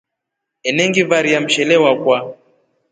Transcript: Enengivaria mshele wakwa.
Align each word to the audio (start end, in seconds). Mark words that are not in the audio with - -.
Enengivaria 0.69 1.39
mshele 1.41 1.75
wakwa. 1.83 2.17